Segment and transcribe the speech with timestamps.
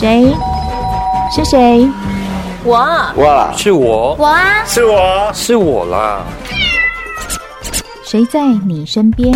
[0.00, 0.34] 谁？
[1.30, 1.86] 是谁？
[2.64, 2.74] 我，
[3.16, 6.24] 我，是我，我啊，是我，是我啦。
[8.02, 9.30] 谁在你身边？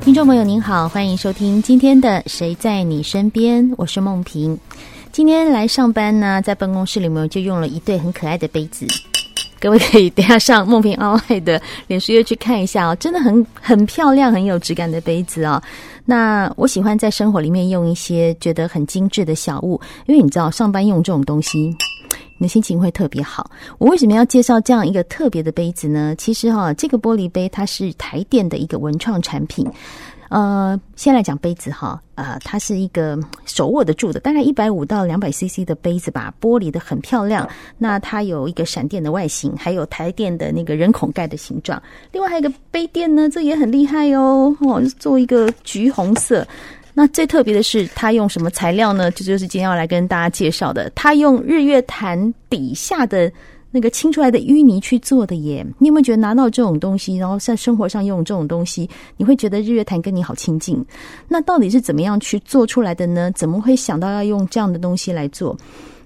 [0.00, 4.58] 听众朋友您好，欢迎收听今天的《谁在你身边》，我是梦萍。
[5.12, 8.86] 今天来上班呢，在办公室里面就用了一对很可爱的杯子，
[9.58, 15.60] 各位可以等下上梦萍奥爱的脸书页去看一下哦，真的很很漂亮、很有质感的杯子哦。
[16.04, 21.74] 那我喜欢在生活里面用一些觉得很精致的小物，因为你知道上班用这种东西，
[22.38, 23.50] 你的心情会特别好。
[23.78, 26.14] 我为什么要介绍这样一个特别的杯子呢？
[26.16, 29.66] 其实哈、哦，这个玻璃杯它是台电的一个文创产品。
[30.30, 37.48] 呃，先来讲杯子哈，呃，它是一个手握得住的，大概一百五到两百 CC 的杯子吧，玻璃的很漂亮。
[37.76, 41.82] 那它有一个闪电的外形，还有台电的那个人孔盖的形状。
[42.12, 46.46] 另外还有一个杯垫呢，这也很厉害哦，哦，做一个橘红色。
[46.94, 49.10] 那最特别的是，它用什么材料呢？
[49.10, 53.30] 这就是今天要来跟大家介绍的，它用日月潭底下的。
[53.70, 60.84] 那个清出来的淤泥去做的耶，你有没有觉得拿到这种东西，然后在生活上用这种东西，你会觉得日月潭跟你好亲近？
[61.28, 63.30] 那到底是怎么样去做出来的呢？
[63.34, 65.56] 怎么会想到要用这样的东西来做？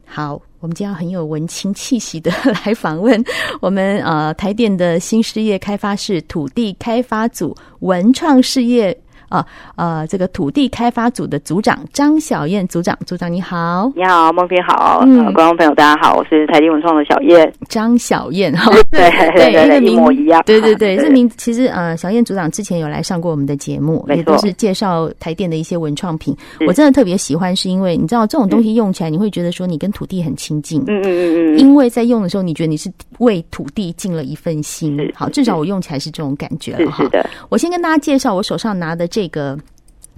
[0.06, 2.30] 好，我们今天要很有文青气息的
[2.64, 3.24] 来访问
[3.62, 8.96] 我们呃台电的新事业开发室土地开发组文创事业。
[9.34, 26.36] 啊，呃，这个土地开发组的组长张小燕组长，组长你好，你好，孟平好，嗯，观众朋友大家好，我是台电文创的小燕，张小燕哈，对对对，对，一模一样，对对对，这名其实呃，小燕组长之前有来上过我们的节目，也都是介绍台电的一些文创品，
[26.68, 37.02] 我真的特别喜欢，是因为你知道这种东西用起来，你会觉得说你跟土地很亲近，嗯嗯嗯嗯，因为在用的时候，你觉得你是为土地尽了一份心，好，至少我用起来是这种感觉了哈。
[37.02, 39.23] 是的，我先跟大家介绍我手上拿的这。
[39.24, 39.56] 这个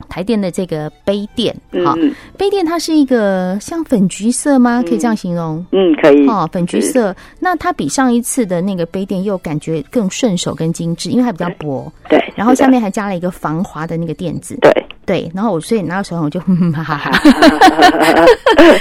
[0.09, 4.83] 台电的这个杯垫，好，嗯、杯垫它是一个像粉橘色吗？
[4.83, 5.65] 可以这样形容？
[5.71, 6.27] 嗯，可以。
[6.27, 11.91] 哦，粉橘色，那它比上一次的那个杯垫又感觉更顺手、更精致，因为它比较薄。
[12.09, 12.23] 对。
[12.35, 14.59] 然后下面还加了一个防滑的那个垫子。
[14.61, 14.73] 对。
[15.07, 17.13] 对，然后我所以拿到手上我就哈哈哈，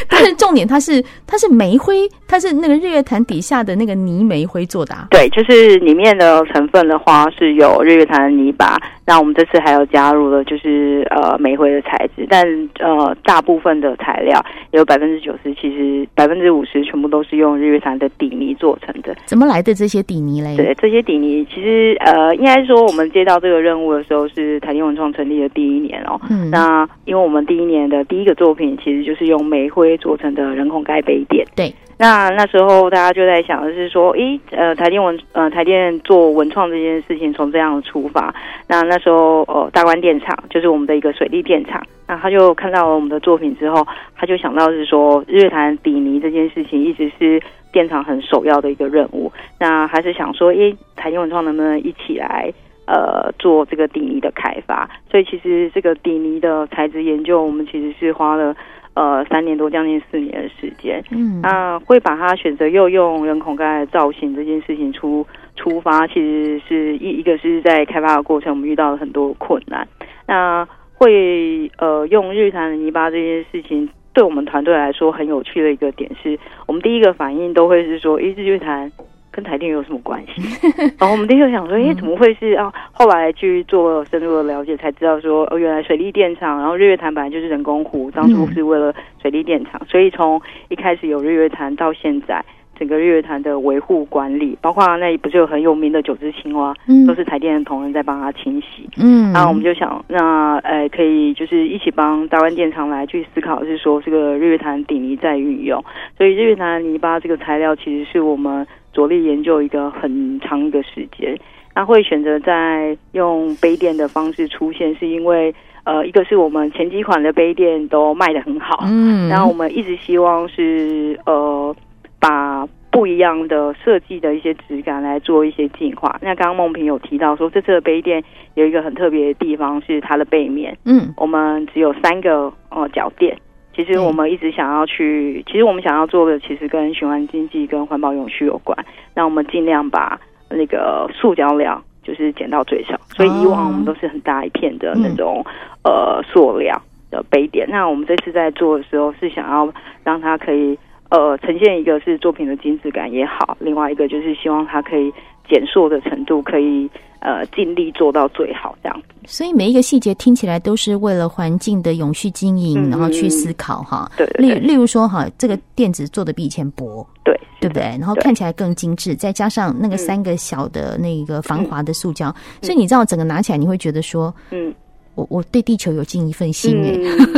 [0.09, 5.09] 但是重点它是它是煤灰，它是那个日月潭底下的那个泥煤灰做的啊。
[5.11, 8.75] 对，就是里面的成分的话是有日月潭的泥巴，
[9.07, 12.45] 那我们这次还有加入了就是呃煤灰的材质，但
[12.79, 19.15] 呃大部分的材料有百分之九十，其实百分之五十全部都是用日月潭的底泥做成的。
[19.25, 20.55] 怎么来的这些底泥嘞？
[20.57, 26.19] 对，这些底泥其实呃应该说我们接到这个任务的时候是台电文创成立的第一年哦。
[26.29, 31.45] 嗯，那因为我们第一年的第一个作品其实就是用煤灰做成的人孔盖杯垫。
[31.55, 38.33] 对，那那时候大家就在想的是说，诶，呃，台电文呃台电做文创这件事情从这样出发。
[38.67, 47.41] 那那时候呃大观电厂就是我们的一个水利电厂，那他就看到了我们的作品之后，他就想到是说日月潭底泥这件事情一直是
[47.71, 49.31] 电厂很首要的一个任务。
[49.59, 52.51] 那还是想说，诶，台电文创能不能一起来？
[52.87, 58.55] 呃，做这个底泥的开发，所以其实这个底泥的材质研究，我们其实是花了
[58.95, 61.03] 呃三年多，将近四年的时间。
[61.11, 65.25] 嗯，那会把它选择又用人孔盖造型这件事情出
[65.55, 69.87] 出发，其实是一一个是在开发的过程，我们遇到了很多困难。
[70.27, 78.91] 那会呃用日坛的泥巴这件事情，对我们团队来说很有趣的一个点是，我们第一个反应都会是说，诶，日潭。
[79.35, 80.41] 跟台电有什么关系？
[80.97, 82.71] 然后我们第一个想说，哎，怎么会是啊？
[82.93, 92.41] 后来去做深入的了解，才知道说，哦，原来水利电厂，然后日月潭本来就是人工湖，当初是为了水利电厂，所以从一开始有日月潭到现在，
[92.77, 96.73] 整个日月潭的维护管理，包括那里不是有很有名的九只青蛙，
[97.07, 98.89] 都是台电的同仁在帮他清洗。
[98.97, 105.83] 嗯，然后我们就想，那呃，可以就是一起帮大湾电厂来去思考，是说这个日月潭底泥在运用。
[106.17, 108.65] 所以日月潭泥巴这个材料，其实是我们。
[108.95, 111.37] 着力研究一个很长一个时间，
[111.75, 115.53] 那会选择在用杯垫的方式出现，是因为
[115.83, 121.75] 呃，一个是我们前几款的杯垫都卖得很好，嗯，然后我们一直希望是呃，
[122.25, 126.17] 把不一样的设计的一些质感来做一些进化。
[126.23, 128.23] 那刚刚梦萍有提到说，这次的杯垫
[128.55, 133.37] 有一个很特别的地方是它的背面，嗯，我们只有三个呃脚垫。
[133.75, 138.75] 其实我们一直想要去，其实我们想要做的其实跟循环经济、跟环保永续有关。
[139.13, 140.19] 那我们尽量把
[140.49, 142.99] 那个塑胶量就是减到最少。
[143.09, 145.45] 所以以往我们都是很大一片的那种、
[145.83, 146.81] 嗯、呃塑料
[147.11, 147.67] 的杯垫。
[147.69, 149.71] 那我们这次在做的时候是想要
[150.03, 150.75] 让它可以。
[151.15, 155.11] 呃呈现一个是作品的精致感也好，另外一个就是希望它可以
[155.49, 156.89] 减塑的程度可以
[157.19, 159.01] 呃尽力做到最好这样。
[159.25, 164.09] 所以每一个细节听起来都是为了环境的永续经营，嗯、然后去思考哈。
[164.17, 167.83] 对，对，对，例例如说哈，这个垫子做的比以前薄，对，对不对？
[167.99, 174.73] 然后看起来更精致，再加上那个三个小的那个防滑的塑胶，嗯、所以你知道整个拿起来你会觉得说，嗯。
[175.15, 176.91] 我我对地球有尽一份心哎，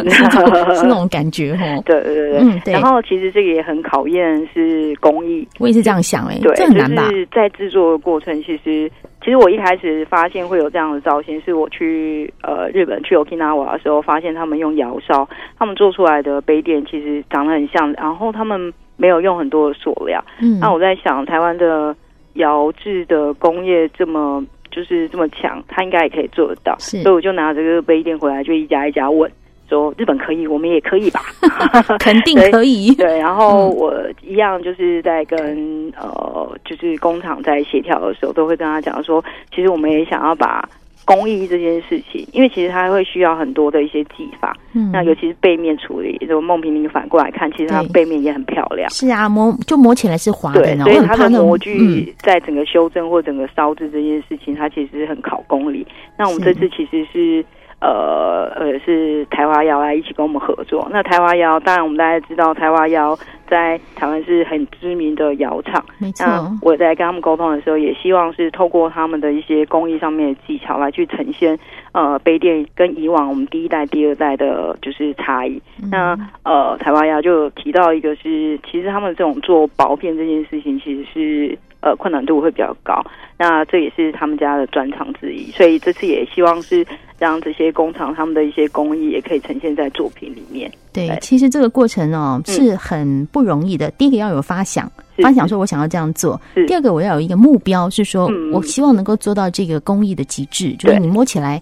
[0.04, 0.10] 嗯、
[0.76, 1.64] 是那种 感觉哈。
[1.86, 2.74] 对对对，嗯对。
[2.74, 7.08] 然后其实这个也很考验是工艺，我也是这样想哎，对，这很难吧？
[7.10, 8.92] 就是在制作的过程，其实
[9.24, 15.28] 其实我一开始发现会有这样的造型，是我去呃日本去 Okinawa 的时候，发现他们用窑烧，
[15.60, 20.24] 他们做出来的杯垫其实长得很像，然后他们没有用很多的塑料。
[20.42, 21.96] 嗯，那我在想，台湾的
[22.34, 24.44] 窑制的工业这么。
[24.78, 29.30] 就是这么强，他应该也可以做得到，所以我就拿这个杯垫回来，就一家一家问，
[29.68, 31.20] 说日本可以，我们也可以吧？
[31.98, 32.94] 肯定可以。
[32.94, 33.92] 对，然后我
[34.22, 40.64] 一样就是在跟呃，就是工厂在协调的时候，都会跟他讲说，其实我们也想要把。
[41.08, 46.18] 工艺这件事情，因为其实它会需要很多的一些技法，嗯，那尤其是背面处理。
[46.28, 48.90] 就梦萍，你反过来看，其实它背面也很漂亮。
[48.90, 55.88] 是啊，磨就磨起来是滑的，对，所以它的模具在整个修正或整个烧制这件事情，它其实很考功力。
[56.18, 57.46] 那我们这次其实是。
[57.80, 60.88] 呃呃，是台华窑来一起跟我们合作。
[60.92, 63.16] 那台华窑，当然我们大家知道，台华窑
[63.48, 65.84] 在台湾是很知名的窑厂。
[66.00, 66.26] 没错。
[66.26, 71.58] 那我在跟他们沟通的时候，也希望是透过他们的一些工艺上面的技巧来去呈现
[71.92, 75.62] 呃杯垫跟以往我们第一代、第二代的就是差异。
[75.84, 81.58] 嗯、那呃，台华窑就提到一个是，其实他们这种做薄片这件事情，其实是。
[81.88, 83.02] 呃，困难度会比较高，
[83.38, 86.86] 那这也是他们家的专长之一，所以这次也希望是
[87.18, 90.70] 让这些工厂他们的一些工艺也可以呈现在作品里面。
[90.92, 93.88] 对，对其实这个过程哦是很不容易的。
[93.88, 96.38] 嗯、第一个要有发想，发想说我想要这样做；
[96.68, 101.62] 第二个我要有一个目标，是说我希望能够做到这个工艺的极致，嗯、就是你摸起来。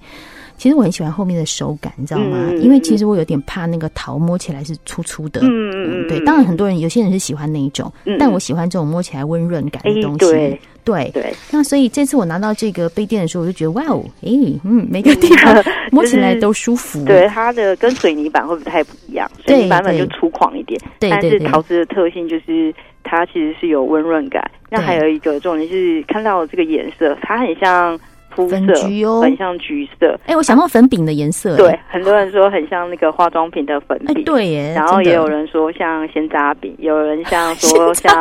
[0.57, 2.47] 其实我很喜欢后面的手感，你知道吗？
[2.49, 5.41] 嗯、因为其实我有点怕那个桃摸起来是粗粗的。
[5.43, 6.19] 嗯嗯，对。
[6.21, 10.25] 当然很多人有些人是喜欢那一种，嗯、但我喜欢这种摸起来温润感的东西。
[10.33, 11.11] 欸、对对。
[11.13, 14.29] 对那所以这次我拿到这个杯垫的时候，我就觉得哇哦，哎，
[14.63, 16.99] 嗯，每个地方 摸起来都舒服。
[16.99, 20.79] 就是、对它的跟水泥板会不太不一样，水泥板本就粗犷一点。
[20.99, 22.73] 对，但是陶瓷的特性就是
[23.03, 24.43] 它其实是有温润感。
[24.69, 27.99] 那还有一个重点是看到这个颜色，它很像。
[28.47, 30.11] 粉橘哦，很像橘色。
[30.25, 31.55] 哎、欸，我想到粉饼的颜色。
[31.55, 34.15] 对，很多人说很像那个化妆品的粉饼。
[34.15, 34.73] 欸、对耶。
[34.75, 38.13] 然后也有人说像鲜渣饼，有人像说 像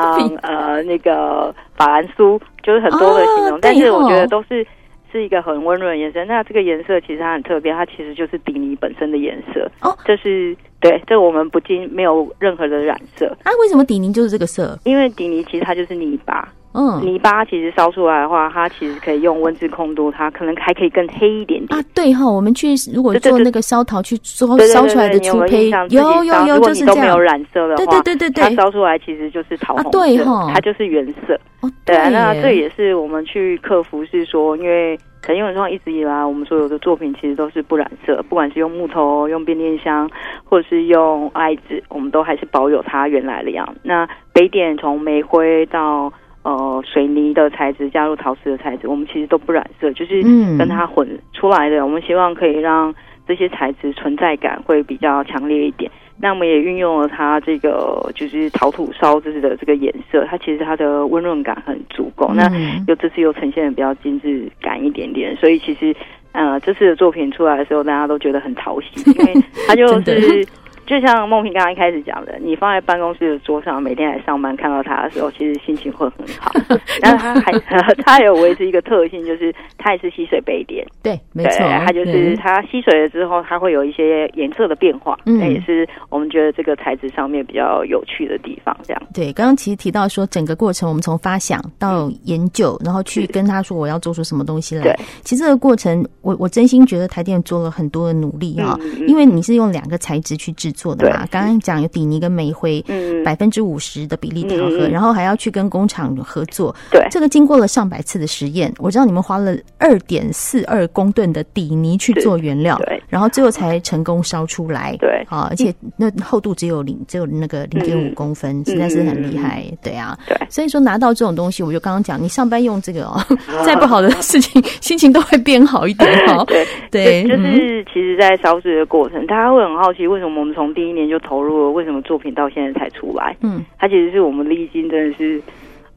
[0.42, 3.56] 呃那个法兰酥，就是很多的形容。
[3.56, 4.66] 哦、但是我觉得都是
[5.10, 6.24] 是一个很温润的颜色。
[6.24, 9.70] 那这个颜色其实它很特别，它其实就是底泥本身的颜色。
[9.80, 13.26] 哦，这是对，这我们不经没有任何的染色。
[13.42, 14.78] 啊，为什么底泥就是这个色？
[14.84, 16.48] 因为底泥其实它就是泥巴。
[16.74, 21.84] 嗯，泥巴其实烧出来的话，它其实可以用温质控度，它可能还可以更黑一点点啊。
[21.94, 26.94] 对哈，我们去如果做那个烧陶去烧烧出来的粗胚，有有有，就是这样。
[26.96, 31.38] 都没有染色的话，对对对对对，它烧出来其实就是桃红色，对哈，它就是原色。
[31.60, 40.10] 哦对，那这也是我们去克服，是说因为台电文创一直以来，我们所有的作品其实都是不染色，不管是用木头、用变电箱，
[40.44, 43.80] 或者是用艾子，我们都还是保有它原来的样子。
[43.82, 46.12] 那北点从煤灰到
[46.44, 50.22] 呃，水泥的材质加入陶瓷的材质，我们其实都不染色，就是
[50.58, 51.76] 跟它混出来的。
[51.78, 52.94] 嗯、我们希望可以让
[53.26, 55.90] 这些材质存在感会比较强烈一点。
[56.20, 62.28] 那我们也运用了它这个就是陶土烧制的这个颜色，它其实它的温润感很足够。
[62.32, 65.96] 嗯、那又这次又呈现的比较精致感一点点，所以其实
[66.32, 70.46] 呃这次的作品出来的时候，大家都觉得很讨喜，因为它 就是。
[70.86, 76.52] 就像梦萍刚刚一开始讲的，你放在办公室的桌上，每天来上班看到它的时候，其实心情会很好。
[77.00, 77.52] 然后它还
[78.04, 80.86] 它有维持一个特性，就是它也是吸水杯垫。
[81.02, 85.18] 对，没错，它就是它吸水了之后，它会有一些颜色的变化。
[85.24, 88.76] 嗯，那也是我们觉得这个材质上面比较有趣的地方。
[88.82, 89.02] 这样。
[89.14, 94.82] 对，刚刚其实提到说，整个过程我们从发想到研究，然后去跟他说我要做出什么东西来。
[94.82, 100.73] 对，其实这个过程，我我真心觉得台电做了很多的努力啊，因为你是用两个材质去制。
[100.74, 102.84] 做的嘛，刚刚讲有底泥跟煤灰，
[103.24, 106.74] 百分之五十的比例调和，然后还要去跟工厂合作。
[106.90, 114.96] 对，这个经过了上百次的实验，我知道你们花了二点四二公吨的底泥去做原料，对，然后最后才成功烧出来。
[114.98, 119.64] 对，啊，而且那厚度只有零，只有那个零点五公分，实在是很厉害。
[119.82, 123.22] 对啊，对，所以说拿到这种东西，我就刚刚讲，你上班用这个哦，
[123.64, 126.44] 再不好的事情， 心情都会变好一点哦。
[126.46, 133.36] 对对，就是其实，在烧制的过程，大家会很好奇，为什么我们从从第一年就投入了，为什么作品到现在才出来？
[133.42, 135.42] 嗯，它其实是我们历经真的是。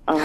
[0.05, 0.15] 呃，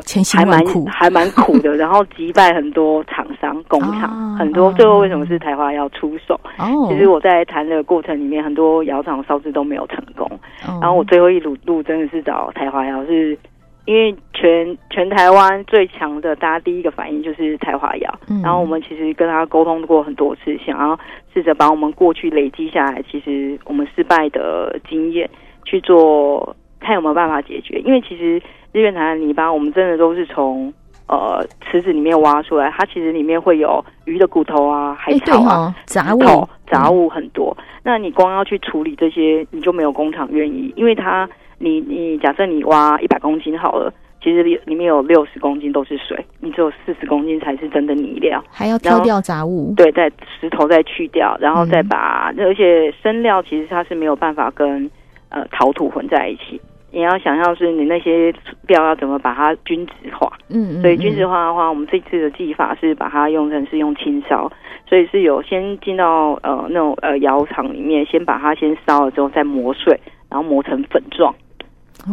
[0.04, 6.38] 千辛万苦，还蛮苦的，然后击败很多厂商、工厂，哦、很多最后为什么是台华要出手？
[6.58, 10.26] 哦，其实我在谈的过程里面，很多窑厂烧制都没有成功。
[10.68, 13.34] 哦、然后我最后一路路真的是找台华窑，是
[13.84, 18.20] 因为全全台湾最强的，大家第一个反应就是台华窑。
[18.28, 20.98] 嗯、然后我们其实跟他沟通过很多次，想要
[21.32, 25.28] 试着把我们过去累积下来，其实我们失败的经验
[25.64, 27.80] 去做，看有没有办法解决。
[27.80, 28.40] 因为其实。
[28.72, 30.72] 日月潭的泥巴，我们真的都是从
[31.10, 37.52] 呃池子里面挖出来，它其实里面会有鱼的骨头啊、海草啊、杂、欸、物、杂物很多。
[37.58, 50.08] 嗯、那你光要去处理这些，你就没有工厂愿意，因为它，你你假设你挖一百公斤好了，其实里里面有六十公斤都是水，你只有四十公斤才是真的泥料，还要挑掉杂物，对，在
[50.40, 54.88] 石头再去掉，然后再把，嗯、而且生料其实它是没有办法跟
[55.30, 56.60] 呃陶土混在一起。
[56.92, 58.32] 你要想象是你那些
[58.66, 64.50] 料要怎么把它均质化，嗯，嗯，嗯，所以均质化的话，我们这次的技法是把它用成是用清烧，
[64.88, 71.34] 所以是有先进到呃那种呃窑厂里面，先把它先烧了之后再磨碎，然后磨成粉状，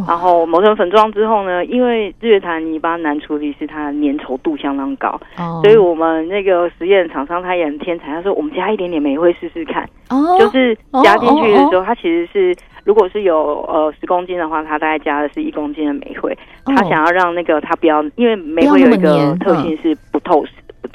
[0.08, 12.56] 然后磨成粉状之后呢，因为日月潭泥巴难处理是它粘稠度相当高，哦，所以我们那个实验厂商他也很天才，他说我们加一点点煤灰试试看，哦，就是加进去的时候，它其实是。
[12.88, 16.34] 如果是有呃十公斤的话，它大概加的是一公斤的煤灰。
[16.64, 20.46] 他想要让那个它不要，因为煤灰有一个特性是不透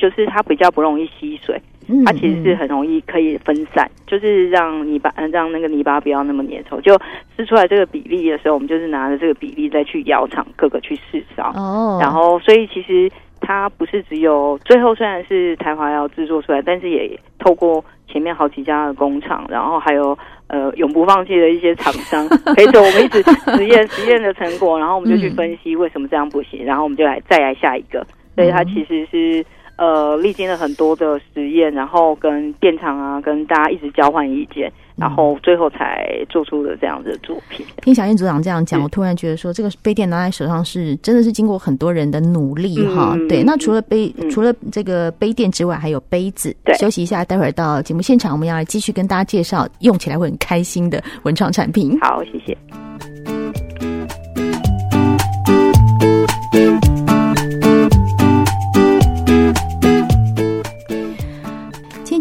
[0.02, 1.62] 就是它比较不容易吸水。
[2.04, 6.80] 它其实是很容易可以分散，嗯、就是让泥巴让那个泥巴不要那么粘稠。
[6.80, 6.96] 就
[7.36, 11.52] 试出来这个比例的时候，我们就是拿着这个比例再去窑厂各个去试烧。
[11.54, 20.18] 哦，然后所以其实它不是只有最后虽然是台华窑制作出来，但是也透过前面好几家的工厂，然后还有。
[20.48, 28.06] 呃，永不放弃的一些厂商 陪着我们一直实验实验的成果，然后我们就去分析为什么这样不行，然后我们就来再来下一个。
[28.34, 29.42] 所以它其实是
[29.82, 34.72] 呃历经了很多的实验，然后跟电厂啊，跟大家一直交换意见。
[34.94, 37.64] 然后最后才做出了这样子的作品。
[37.78, 43.14] 听小燕组长这样讲，我突然觉得说，这个杯垫拿在手上是真的是经过很多人的努力哈。
[43.16, 46.54] 嗯、对，那除了杯，嗯、除了这个杯垫之外，还有杯子。
[46.62, 51.98] 对，休息一下，待会儿到节目现场，我们要来继续跟大家介绍用起来会很开心的文创产品。
[52.00, 52.56] 好，谢谢。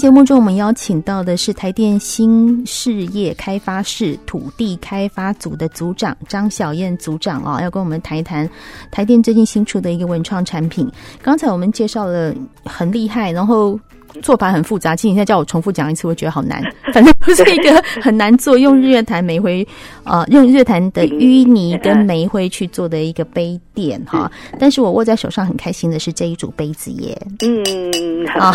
[0.01, 8.49] 节目中，我们邀请到的是台电新事业开发室土地开发组的组长张小燕组长、哦，要跟我们谈一谈
[8.89, 10.91] 台电最近新出的一个文创产品。
[11.21, 12.33] 刚才我们介绍了
[12.65, 13.79] 很厉害，然后。
[14.21, 16.61] 做法很复杂，请你现在叫我重复讲一次，我觉得好难。
[16.93, 19.67] 反正不是一个很难做，用日月潭煤灰，
[20.03, 24.31] 呃，用日月潭的淤泥跟煤灰去做的一个杯垫哈。
[24.59, 27.17] 但是我握在手上很开心的是这一组杯子耶。
[27.39, 28.53] 嗯， 啊。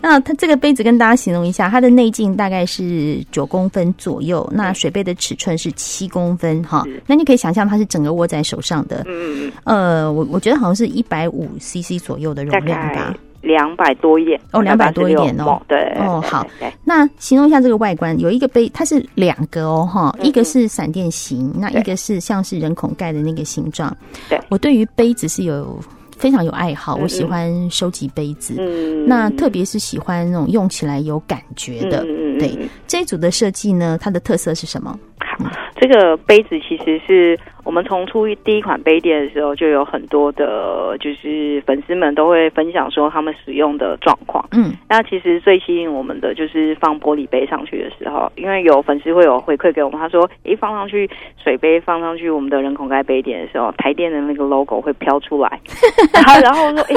[0.00, 6.84] 那它这个杯子跟大家形容一下，它的内径大概是九公分左右，那水杯的尺寸是七公分哈。
[7.06, 9.04] 那你可以想象它是整个握在手上的。
[9.06, 13.14] 嗯，呃，我我觉得好像是一百五 CC 左右的容量吧。
[13.40, 16.46] 两百多页哦，两百多一点哦，对哦，好。
[16.84, 23.96] 那形容一下这个外观，有一个杯，它是两个哦，哈，一个是闪电形，那一个是像是人孔盖的那个形状。
[24.28, 25.78] 对，我对于杯子是有
[26.18, 32.04] 非常有爱好，我喜欢收集杯子，嗯，那特别是喜欢那种用起来有感觉的。
[32.38, 34.98] 对，这一组的设计呢，它的特色是什么？
[35.42, 37.38] 好，这个杯子其实是。
[37.62, 44.42] 我们从出第一款杯垫的时候，就有很多的，就是粉丝们都会分享说他们使用的状况。
[44.52, 55.60] 嗯，那其实最吸引我们的就是放玻璃杯上去的时候，因为有粉丝会有回馈给我们，他说：“一放上去水杯，放上去我们的人孔盖杯垫的时候，台电的那个 logo 会飘出来。
[56.42, 56.94] ”然后说：“诶，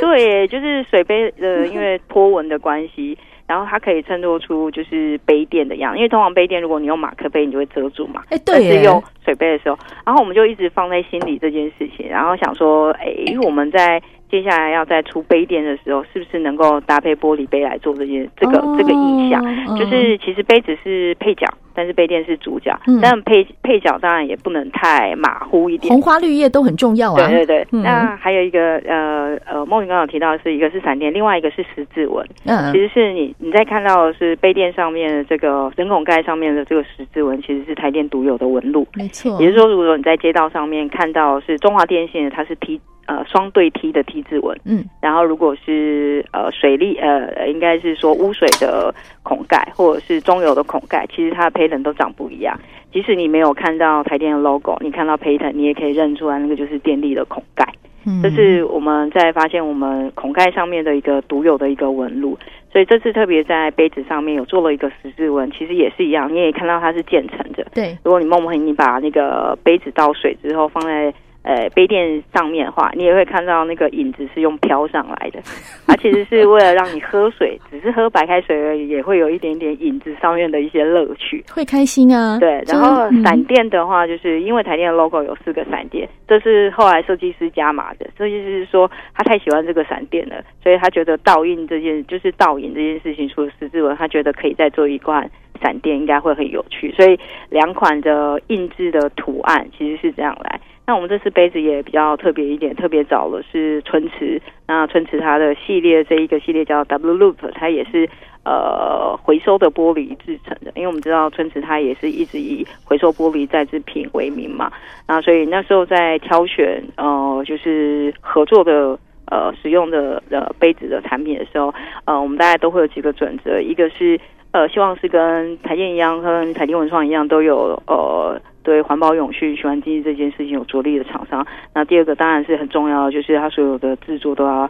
[0.00, 8.22] 对，就是水杯的，因为 波纹的关系。”然后它可以衬托出就是杯垫的样子，因为通常杯垫如果你用马克杯，你就会遮住嘛。
[8.30, 8.54] 哎，对。
[8.54, 14.02] 但是用水杯的时候，然后我们就一直放在心里这件事情，然后想说，哎，我们在。
[14.28, 19.40] 接下来要再出杯垫的时候，是不是能够搭配玻璃杯来做这些这个、oh, 这个意象？
[19.78, 21.46] 就是其实杯子是配角，
[21.76, 22.74] 但是杯垫是主角。
[22.86, 27.28] 嗯、但配配角当然也不能太马虎一点，红花绿叶都很重要啊。
[27.28, 27.66] 对对对。
[27.72, 32.26] 嗯、那还有一个呃呃，梦云刚刚提到的是一个是闪电，另外一个是十字纹。
[32.46, 38.86] 嗯，其实是你你在看到的是杯垫上面的这个人孔盖上面的这个十字纹，其实是台电独有的纹路。
[38.94, 39.40] 没错。
[39.40, 42.80] 也就是说，如果你在街道上面看到是中华电信的，它是 T。
[43.06, 52.58] 呃双对梯的梯字纹，嗯，然后如果是呃水力呃应该是说污水的孔盖或者是中油的孔盖，其实它的 pattern 都长不一样。
[52.92, 57.66] 即使你没有看到台电的 logo，你看到 pattern，你也可以认出来那个就是电力的孔盖。
[58.06, 62.38] 嗯，这是我们在发现我们孔盖上面的一个独有的一个纹路。
[62.72, 67.66] 所以这次特别在杯子上面有做了一个十字纹，其实也是一样，你也看到它是渐层的。
[67.74, 71.12] 对，如果你梦梦你把那个杯子倒水之后放在。
[71.46, 75.40] 呃，杯垫上面的话，你也会看到那个影子是用飘上来的，
[75.86, 82.36] 它 其实是为了让你喝水，只是喝白开水而已，也会有一点点影子上面的一些乐趣，会开心啊。
[82.40, 88.06] 对，然后闪电的话，就是因为台电的 logo 有四个闪电，这是后来设计师加码的。
[88.18, 96.92] 设计师是说他太喜欢这个闪电了，所以他觉得倒印这件就是倒影这件事情，除了十字纹，他觉得可以再做一罐闪电，应该会很有趣。
[96.92, 97.18] 所以
[97.50, 100.60] 两款的印制的图案其实是这样来。
[100.86, 104.40] 那我们这次杯子也比较特别一点，特别找的是春瓷。
[104.68, 108.08] 那春瓷它的系列这一个系列叫 W Loop，它也是
[108.44, 110.70] 呃回收的玻璃制成的。
[110.76, 114.70] 因为我们知道春瓷它也是一直以回收玻璃再制品为名嘛。
[115.08, 118.96] 那所以那时候在挑选呃就是合作的
[119.30, 121.72] 呃使用的呃杯子的产品的时候，
[122.04, 124.18] 呃我们大家都会有几个准则，一个是
[124.52, 128.40] 呃希望是跟台电一样，跟台电文创一样都有呃。
[128.66, 134.68] 对环保永续、循环经济这件事情有着力的厂商，那第二个当然是很重要的，就是它所有的制作都要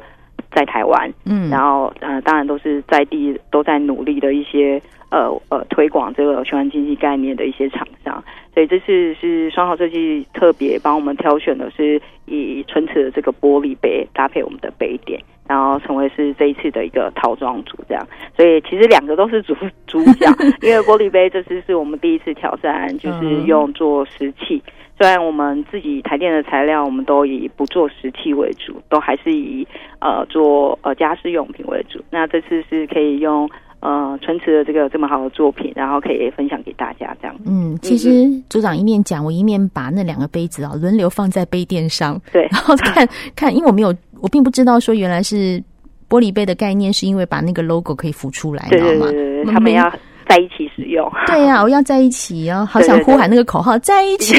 [0.53, 8.23] 在台湾，嗯，然后呃，当然都是在地都在努力的一些呃呃推广这个循环经济概念的一些厂商，
[8.55, 15.21] 所以这次是双好设计特别帮我们挑选的是以纯瓷的这个玻璃杯搭配我们的杯垫。
[15.49, 19.55] 然后成为是这一次的一个套装组，这样，所以其实两个都是主
[19.87, 20.27] 主角，
[20.63, 24.63] 因为玻璃杯这次是我们第一次挑战，就是用做石器。
[24.99, 29.67] 虽然我们自己台电的材料，我们都以不做石器为主，都还是以
[30.01, 32.03] 呃做呃家饰用品为主。
[32.11, 33.49] 那这次是可以用。
[33.81, 37.37] 呃，纯瓷的这个这么好的作品，然后可以分享给大家这样。
[37.47, 45.63] 嗯，其实组长一面讲，我一面把那两个杯子啊轮流放在杯垫上，对， 然后看看，因为我没有，我并不知道说原来是
[46.09, 49.91] 玻璃杯的概念，是因为把那个 logo 可以浮出来，对对对对，他们要
[50.29, 51.11] 在一起使用。
[51.27, 54.35] 对呀、啊， 我要在一起啊，好想呼喊那个口号，在一起。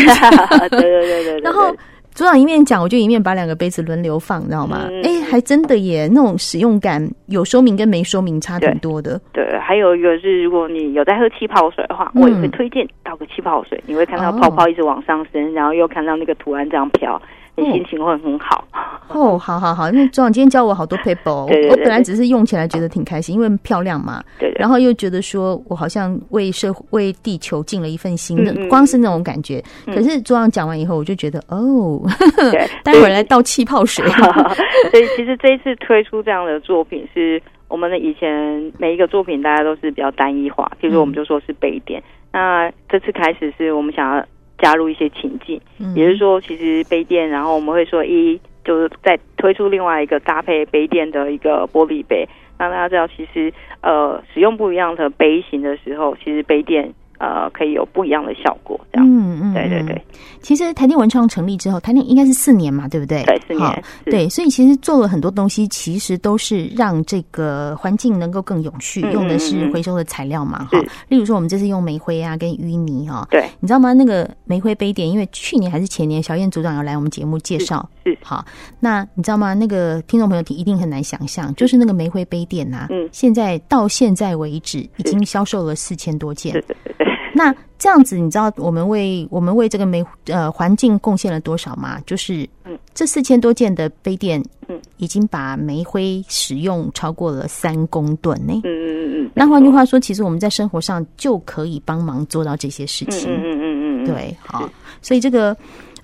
[0.70, 1.76] 对对对 对，然后。
[2.18, 4.90] 组长一面讲，我就一面把两个杯子轮流放，你知道吗？
[5.04, 9.22] 哎、嗯，还真的耶，那种使用感有说明跟没说明差挺多的。
[9.32, 17.22] 对，对，还有一个是，如果你有在喝气泡水的话，嗯、我也会推荐倒个气泡水，你会看到泡泡一直往上升，哦、然后又看到那个图案这样飘。
[17.58, 18.64] 你心情会很好。
[19.10, 29.64] 哦，好好好，因为组长今天教我好多 paper，我我本来只是用起来觉得挺开心，因为漂亮嘛，对，然后又觉得说我好像为社会为地球尽了一份心的，光是那种感觉。
[29.88, 32.00] 可是组长讲完以后，我就觉得哦，
[32.52, 34.06] 对，待会儿来倒气泡水。
[34.92, 44.24] 所以其实这一次推出这样的作品，是我们的以前每一个作品大家都是比较单一化，譬如说我们就说是杯垫，那这次开始是我们想要。
[44.58, 45.62] 加入一些情境，
[45.96, 56.94] 也就是说，其实杯垫，然后我们会说一，就是再推出另外一个搭配杯垫的一个玻璃杯，让大家知道，其实呃，使用不一样的杯型的时候，其实杯垫。
[57.20, 59.08] 呃，可以有不一样的效果，这样。
[59.08, 60.02] 嗯嗯，对对对。
[60.42, 63.24] 其实台电文创成立之后，台电应该是四年嘛，对不对？
[63.24, 63.84] 对，四年。
[64.06, 70.80] 对，所以其实做了很多东西，其实都是让这个环境能够更永续，用的是回收的材料嘛，哈。
[71.10, 73.28] 例如说，我们这次用煤灰啊，跟淤泥哈。
[73.32, 73.46] 对。
[73.60, 73.94] 你知道吗？
[73.94, 77.88] 那个煤灰杯垫，因为去年还是前年，小燕组长要来我们节目介绍。
[78.06, 78.18] 是。
[78.22, 78.46] 好，
[78.80, 79.54] 那你知道吗？
[79.54, 86.54] 那个听众朋友一定很难想象，就是那个煤灰杯垫呐，嗯，现在到现在为止已经销售了四千多件。
[86.54, 87.08] 对对对。
[87.38, 92.02] 那这样子，你知道我们为我们为这个煤呃环境贡献了多少吗？
[92.08, 98.54] 就是嗯，这四千多件的杯垫，嗯，已经把煤灰使用超过了三公吨呢。
[98.64, 99.32] 嗯嗯嗯嗯。
[99.36, 103.32] 那换句话说，其实我们在生活上就可以帮忙做到这些事情。
[103.32, 104.06] 嗯嗯嗯嗯。
[104.08, 104.68] 对，好，
[105.02, 105.56] 所以这个。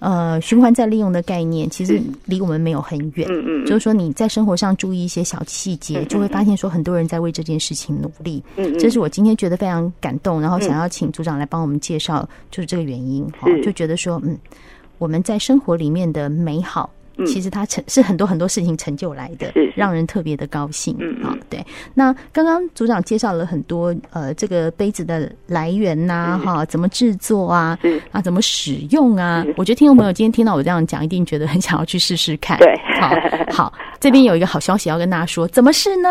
[0.03, 3.25] 呃，循环再利用的概念其实离我们没有很远。
[3.31, 8.43] 嗯嗯，就是说你在生活上注意一些小细节，就会发现说很多人在为这件事情努力。
[8.57, 13.23] 嗯嗯，这是我今天觉得非常感动，然后想要请组长来帮我们介绍，就是这个原因。
[13.39, 14.37] 哈，就觉得说，嗯，
[14.97, 16.89] 我们在生活里面的美好。
[17.25, 20.95] 其实它成是很多很多事情成就来的，是让人特别的高兴。
[20.99, 21.63] 嗯啊，对。
[21.93, 27.77] 那刚刚组长介绍了很多呃，这个杯子的来源呐，哈，怎么制作啊，
[28.11, 29.45] 啊，怎么使用啊？
[29.57, 32.57] 我觉得听众朋友今天听到我这样讲，一定觉得很想要去试试看。
[32.57, 33.15] 对，好，
[33.51, 36.09] 好，这边有一个好消息要跟大家说，怎么试呢？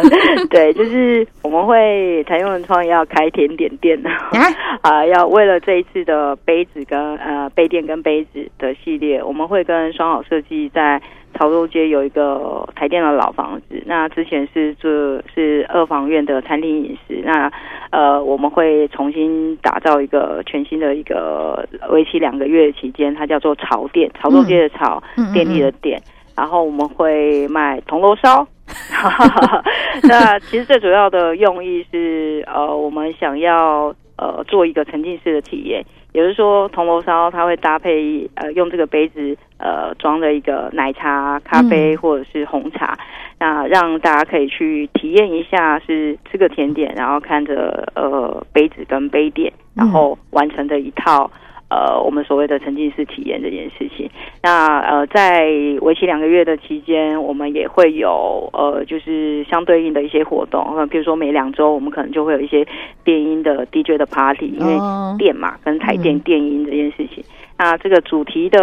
[0.50, 4.10] 对，就是我们会台电文创要开甜点店呢，
[4.82, 11.02] 啊，要为了这一次的杯子跟呃杯垫跟杯子的系列，我们会跟双好设计在
[11.34, 14.90] 潮州街有一个台电的老房子，那之前是做
[15.34, 17.50] 是二房院的餐厅饮食，那
[17.90, 28.46] 呃我们会重新打造一个全新的一个为期两个月的期间，它叫做潮店，潮州街的潮，嗯、电力的电，嗯嗯嗯然后我们会卖铜锣烧。
[30.04, 35.82] 那其实最主要的用意是呃我们想要呃做一个沉浸式的体验。
[36.12, 42.98] 也就是说，铜锣烧它会搭配呃，用这个杯子呃装的一个奶茶、咖啡或者是红茶，
[43.38, 51.30] 那让大家可以去体验一下，是吃个甜点，然后看着呃杯子跟杯垫，然后完成的一套。
[51.70, 54.08] 呃，我们所谓的沉浸式体验这件事情，
[54.42, 55.46] 那呃，在
[55.82, 62.66] 为期两个月的期间，我们也会有呃，就是相对应的一些活动，呃，比如说每两周我们可能就会有一些
[63.04, 64.78] 电音的 DJ 的 party，因为
[65.18, 67.22] 电嘛，跟台电电音这件事情。
[67.60, 68.58] 那这个主题的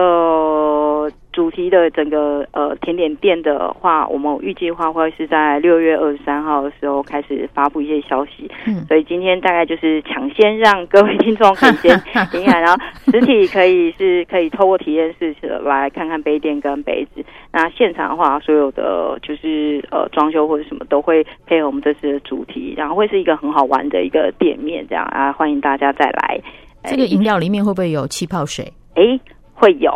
[1.36, 8.50] 主题的整个呃甜点店的话，我们预计话会是在六月二十三号的时候开始发布一些消息。
[8.66, 12.00] 嗯，所以今天大概就是抢先让各位听众可以 先
[12.32, 17.22] 听看，然后实体可以是可以透过体验式来看看杯垫跟杯子。
[17.52, 26.40] 那现场的话，所有的就是呃装修或者什么都会配合我们这次的主题，然后会是一个很好玩的一个店面，这样啊，欢迎大家再来。
[26.86, 28.72] 这个饮料里面会不会有气泡水？
[28.94, 29.20] 哎，
[29.58, 29.92] 会有，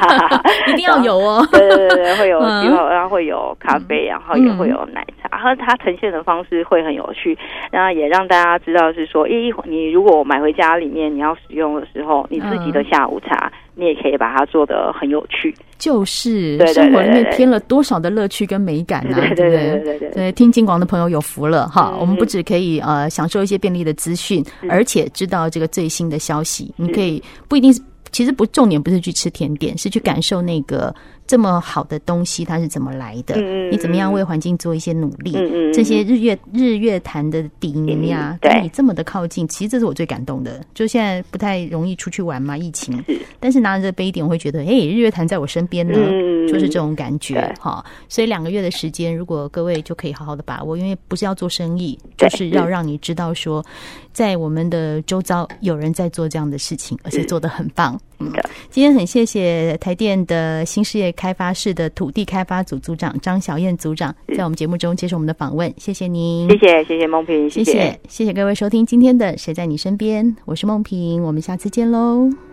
[0.72, 1.46] 一定要有哦。
[1.52, 7.36] 对对对，会有，然后然后会有咖啡，然后也会有奶茶，然后它呈现的方式会很有趣，
[7.70, 15.54] 然后也让大家知道是说，咦，你如果买回家里面你要使用的时候，你自己的下午茶，你也可以把它做的很有趣。
[15.76, 19.18] 就是生活里面添了多少的乐趣跟美感呢？
[19.36, 20.10] 对对对对对。
[20.10, 27.82] 对，听金广的朋友有福了哈，我们不只可以呃享受一些便利的资讯，而且知道这个最新的消息，你可以不一定是。
[28.16, 30.94] 其实不，重点不是去吃甜点，是去感受那个
[31.26, 33.34] 这么好的东西它是怎么来的。
[33.36, 35.34] 嗯、你怎么样为环境做一些努力？
[35.36, 40.64] 嗯、这些日月日月潭的底泥呀，跟你这么的靠近，其实这是我最感动的。
[40.74, 42.96] 就现在不太容易出去玩嘛，疫情。
[43.06, 47.84] 是但是拿着这杯点，我会觉得，哎，日月潭在我身边呢，嗯、就是这种感觉哈。
[48.08, 53.64] 所以两个月的时间，如果各位就可以好好的把握，因为不是要做生意，就是要让你知道说，
[54.12, 57.98] 在我们的周遭有人在做这样的事情，而且做得很棒。
[58.18, 58.32] 嗯，
[58.70, 72.45] 今天很谢谢台电的新事业开发室的土地开发组组长张晓燕组长，在我们节目中接受我们的访问，谢谢您，谢谢谢谢梦萍，谢谢谢谢，谢谢各位收听今天的谁在你身边，我是梦萍，我们下次见喽。